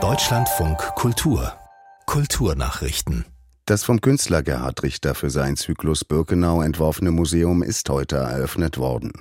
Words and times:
Deutschlandfunk 0.00 0.78
Kultur 0.94 1.52
Kulturnachrichten 2.06 3.24
das 3.66 3.82
vom 3.82 4.00
Künstler 4.00 4.44
Gerhard 4.44 4.84
Richter 4.84 5.16
für 5.16 5.30
seinen 5.30 5.56
Zyklus 5.56 6.04
Birkenau 6.04 6.62
entworfene 6.62 7.10
Museum 7.10 7.62
ist 7.62 7.90
heute 7.90 8.16
eröffnet 8.16 8.78
worden. 8.78 9.12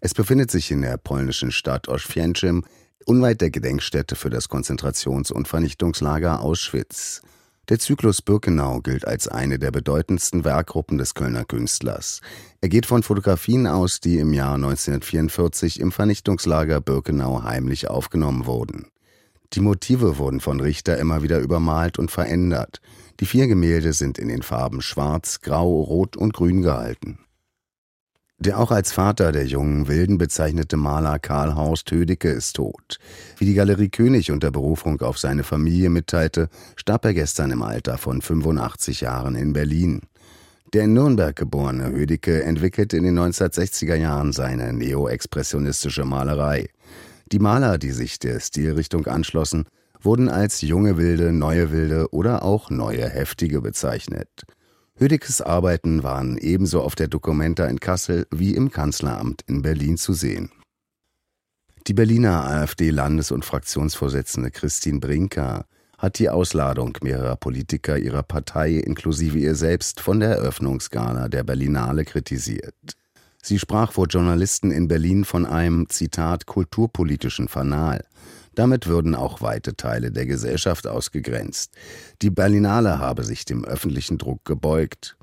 Es 0.00 0.14
befindet 0.14 0.50
sich 0.50 0.70
in 0.70 0.80
der 0.80 0.96
polnischen 0.96 1.52
Stadt 1.52 1.88
Oświęcim, 1.88 2.64
unweit 3.04 3.42
der 3.42 3.50
Gedenkstätte 3.50 4.16
für 4.16 4.30
das 4.30 4.48
Konzentrations- 4.48 5.30
und 5.30 5.46
Vernichtungslager 5.46 6.40
Auschwitz. 6.40 7.20
Der 7.68 7.78
Zyklus 7.78 8.22
Birkenau 8.22 8.80
gilt 8.80 9.06
als 9.06 9.28
eine 9.28 9.60
der 9.60 9.70
bedeutendsten 9.70 10.44
Werkgruppen 10.44 10.98
des 10.98 11.14
Kölner 11.14 11.44
Künstlers. 11.44 12.20
Er 12.60 12.68
geht 12.68 12.86
von 12.86 13.04
Fotografien 13.04 13.68
aus, 13.68 14.00
die 14.00 14.18
im 14.18 14.32
Jahr 14.32 14.56
1944 14.56 15.78
im 15.78 15.92
Vernichtungslager 15.92 16.80
Birkenau 16.80 17.44
heimlich 17.44 17.88
aufgenommen 17.88 18.46
wurden. 18.46 18.86
Die 19.52 19.60
Motive 19.60 20.18
wurden 20.18 20.40
von 20.40 20.58
Richter 20.58 20.98
immer 20.98 21.22
wieder 21.22 21.38
übermalt 21.38 22.00
und 22.00 22.10
verändert. 22.10 22.80
Die 23.20 23.26
vier 23.26 23.46
Gemälde 23.46 23.92
sind 23.92 24.18
in 24.18 24.26
den 24.26 24.42
Farben 24.42 24.82
Schwarz, 24.82 25.40
Grau, 25.40 25.82
Rot 25.82 26.16
und 26.16 26.32
Grün 26.32 26.62
gehalten. 26.62 27.20
Der 28.44 28.58
auch 28.58 28.72
als 28.72 28.90
Vater 28.90 29.30
der 29.30 29.46
jungen 29.46 29.86
Wilden 29.86 30.18
bezeichnete 30.18 30.76
Maler 30.76 31.20
Karl 31.20 31.54
Horst 31.54 31.88
Hödecke 31.92 32.28
ist 32.28 32.56
tot. 32.56 32.98
Wie 33.38 33.44
die 33.44 33.54
Galerie 33.54 33.88
König 33.88 34.32
unter 34.32 34.50
Berufung 34.50 35.00
auf 35.00 35.16
seine 35.16 35.44
Familie 35.44 35.90
mitteilte, 35.90 36.48
starb 36.74 37.04
er 37.04 37.14
gestern 37.14 37.52
im 37.52 37.62
Alter 37.62 37.98
von 37.98 38.20
85 38.20 39.02
Jahren 39.02 39.36
in 39.36 39.52
Berlin. 39.52 40.00
Der 40.72 40.82
in 40.82 40.92
Nürnberg 40.92 41.36
geborene 41.36 41.92
Hödecke 41.92 42.42
entwickelte 42.42 42.96
in 42.96 43.04
den 43.04 43.16
1960er 43.16 43.94
Jahren 43.94 44.32
seine 44.32 44.72
neoexpressionistische 44.72 46.04
Malerei. 46.04 46.68
Die 47.30 47.38
Maler, 47.38 47.78
die 47.78 47.92
sich 47.92 48.18
der 48.18 48.40
Stilrichtung 48.40 49.06
anschlossen, 49.06 49.66
wurden 50.00 50.28
als 50.28 50.62
junge 50.62 50.96
Wilde, 50.96 51.32
neue 51.32 51.70
Wilde 51.70 52.08
oder 52.10 52.42
auch 52.42 52.70
neue 52.70 53.08
Heftige 53.08 53.60
bezeichnet. 53.60 54.42
Hödekes 54.94 55.40
Arbeiten 55.40 56.02
waren 56.02 56.38
ebenso 56.38 56.82
auf 56.82 56.94
der 56.94 57.08
Documenta 57.08 57.66
in 57.66 57.80
Kassel 57.80 58.26
wie 58.30 58.54
im 58.54 58.70
Kanzleramt 58.70 59.42
in 59.46 59.62
Berlin 59.62 59.96
zu 59.96 60.12
sehen. 60.12 60.50
Die 61.86 61.94
Berliner 61.94 62.44
AfD-Landes- 62.44 63.32
und 63.32 63.44
Fraktionsvorsitzende 63.44 64.50
Christine 64.50 65.00
Brinker 65.00 65.66
hat 65.98 66.18
die 66.18 66.28
Ausladung 66.28 66.96
mehrerer 67.02 67.36
Politiker 67.36 67.98
ihrer 67.98 68.22
Partei 68.22 68.74
inklusive 68.74 69.38
ihr 69.38 69.54
selbst 69.54 70.00
von 70.00 70.20
der 70.20 70.36
Eröffnungsgala 70.36 71.28
der 71.28 71.42
Berlinale 71.42 72.04
kritisiert. 72.04 72.74
Sie 73.44 73.58
sprach 73.58 73.90
vor 73.90 74.06
Journalisten 74.06 74.70
in 74.70 74.86
Berlin 74.86 75.24
von 75.24 75.44
einem, 75.46 75.88
Zitat, 75.88 76.46
kulturpolitischen 76.46 77.48
Fanal. 77.48 78.04
Damit 78.54 78.86
würden 78.86 79.16
auch 79.16 79.42
weite 79.42 79.74
Teile 79.74 80.12
der 80.12 80.26
Gesellschaft 80.26 80.86
ausgegrenzt. 80.86 81.72
Die 82.22 82.30
Berlinale 82.30 83.00
habe 83.00 83.24
sich 83.24 83.44
dem 83.44 83.64
öffentlichen 83.64 84.16
Druck 84.16 84.44
gebeugt. 84.44 85.16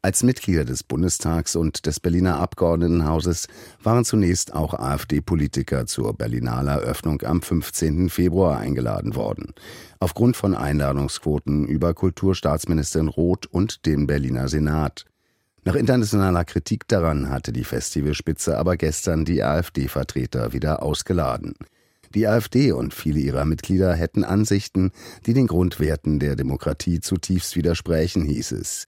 Als 0.00 0.22
Mitglieder 0.22 0.64
des 0.64 0.84
Bundestags 0.84 1.54
und 1.54 1.84
des 1.84 2.00
Berliner 2.00 2.38
Abgeordnetenhauses 2.38 3.48
waren 3.82 4.04
zunächst 4.04 4.54
auch 4.54 4.72
AfD-Politiker 4.72 5.84
zur 5.86 6.14
Berlinale 6.14 6.70
Eröffnung 6.70 7.22
am 7.22 7.42
15. 7.42 8.08
Februar 8.08 8.58
eingeladen 8.58 9.16
worden. 9.16 9.52
Aufgrund 9.98 10.36
von 10.36 10.54
Einladungsquoten 10.54 11.66
über 11.66 11.92
Kulturstaatsministerin 11.92 13.08
Roth 13.08 13.46
und 13.46 13.84
den 13.84 14.06
Berliner 14.06 14.48
Senat. 14.48 15.06
Nach 15.66 15.74
internationaler 15.74 16.44
Kritik 16.44 16.86
daran 16.86 17.28
hatte 17.28 17.52
die 17.52 17.64
Festivalspitze 17.64 18.56
aber 18.56 18.76
gestern 18.76 19.24
die 19.24 19.42
AfD-Vertreter 19.42 20.52
wieder 20.52 20.80
ausgeladen. 20.80 21.54
Die 22.14 22.28
AfD 22.28 22.70
und 22.70 22.94
viele 22.94 23.18
ihrer 23.18 23.44
Mitglieder 23.44 23.92
hätten 23.92 24.22
Ansichten, 24.22 24.92
die 25.26 25.34
den 25.34 25.48
Grundwerten 25.48 26.20
der 26.20 26.36
Demokratie 26.36 27.00
zutiefst 27.00 27.56
widersprechen, 27.56 28.22
hieß 28.22 28.52
es. 28.52 28.84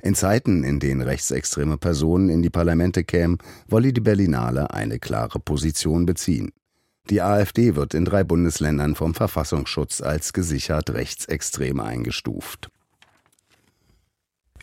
In 0.00 0.14
Zeiten, 0.14 0.64
in 0.64 0.80
denen 0.80 1.02
rechtsextreme 1.02 1.76
Personen 1.76 2.30
in 2.30 2.40
die 2.40 2.48
Parlamente 2.48 3.04
kämen, 3.04 3.36
wolle 3.68 3.92
die 3.92 4.00
Berlinale 4.00 4.72
eine 4.72 4.98
klare 4.98 5.38
Position 5.38 6.06
beziehen. 6.06 6.52
Die 7.10 7.20
AfD 7.20 7.74
wird 7.74 7.92
in 7.92 8.06
drei 8.06 8.24
Bundesländern 8.24 8.94
vom 8.94 9.12
Verfassungsschutz 9.12 10.00
als 10.00 10.32
gesichert 10.32 10.88
rechtsextrem 10.88 11.78
eingestuft. 11.78 12.71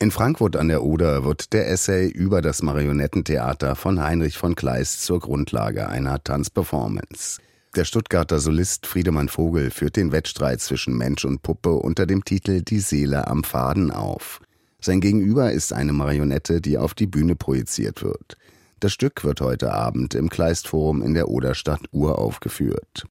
In 0.02 0.10
Frankfurt 0.10 0.56
an 0.56 0.68
der 0.68 0.82
Oder 0.82 1.26
wird 1.26 1.52
der 1.52 1.68
Essay 1.68 2.08
über 2.08 2.40
das 2.40 2.62
Marionettentheater 2.62 3.76
von 3.76 4.02
Heinrich 4.02 4.38
von 4.38 4.54
Kleist 4.54 5.02
zur 5.02 5.20
Grundlage 5.20 5.90
einer 5.90 6.24
Tanzperformance. 6.24 7.38
Der 7.76 7.84
Stuttgarter 7.84 8.38
Solist 8.38 8.86
Friedemann 8.86 9.28
Vogel 9.28 9.70
führt 9.70 9.96
den 9.96 10.10
Wettstreit 10.10 10.62
zwischen 10.62 10.96
Mensch 10.96 11.26
und 11.26 11.42
Puppe 11.42 11.74
unter 11.74 12.06
dem 12.06 12.24
Titel 12.24 12.62
Die 12.62 12.80
Seele 12.80 13.28
am 13.28 13.44
Faden 13.44 13.90
auf. 13.90 14.40
Sein 14.80 15.02
Gegenüber 15.02 15.52
ist 15.52 15.74
eine 15.74 15.92
Marionette, 15.92 16.62
die 16.62 16.78
auf 16.78 16.94
die 16.94 17.06
Bühne 17.06 17.36
projiziert 17.36 18.02
wird. 18.02 18.38
Das 18.80 18.94
Stück 18.94 19.22
wird 19.22 19.42
heute 19.42 19.74
Abend 19.74 20.14
im 20.14 20.30
Kleistforum 20.30 21.02
in 21.02 21.12
der 21.12 21.28
Oderstadt 21.28 21.82
uraufgeführt. 21.92 23.04